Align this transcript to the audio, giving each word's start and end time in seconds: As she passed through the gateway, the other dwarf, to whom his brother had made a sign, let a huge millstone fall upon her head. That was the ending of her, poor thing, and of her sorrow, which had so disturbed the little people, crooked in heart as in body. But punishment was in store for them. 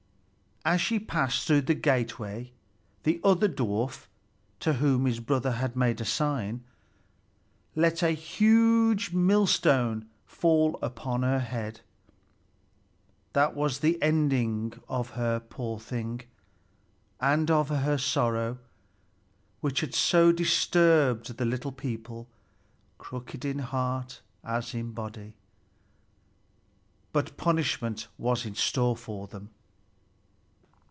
As 0.63 0.79
she 0.79 0.99
passed 0.99 1.47
through 1.47 1.61
the 1.61 1.73
gateway, 1.73 2.51
the 3.01 3.19
other 3.23 3.49
dwarf, 3.49 4.05
to 4.59 4.73
whom 4.73 5.07
his 5.07 5.19
brother 5.19 5.53
had 5.53 5.75
made 5.75 5.99
a 5.99 6.05
sign, 6.05 6.63
let 7.75 8.03
a 8.03 8.11
huge 8.11 9.11
millstone 9.11 10.07
fall 10.23 10.77
upon 10.79 11.23
her 11.23 11.39
head. 11.39 11.81
That 13.33 13.55
was 13.55 13.79
the 13.79 13.99
ending 14.03 14.73
of 14.87 15.09
her, 15.15 15.39
poor 15.39 15.79
thing, 15.79 16.21
and 17.19 17.49
of 17.49 17.69
her 17.69 17.97
sorrow, 17.97 18.59
which 19.61 19.81
had 19.81 19.95
so 19.95 20.31
disturbed 20.31 21.37
the 21.39 21.45
little 21.45 21.71
people, 21.71 22.27
crooked 22.99 23.43
in 23.43 23.57
heart 23.57 24.21
as 24.43 24.75
in 24.75 24.91
body. 24.91 25.33
But 27.11 27.35
punishment 27.35 28.09
was 28.19 28.45
in 28.45 28.53
store 28.53 28.95
for 28.95 29.25
them. 29.25 29.49